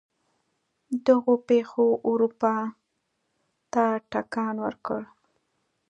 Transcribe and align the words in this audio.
دغو 1.05 1.33
پېښو 1.47 1.87
اروپا 2.09 2.55
ته 3.73 3.85
ټکان 4.11 4.55
ورکړ. 4.65 5.01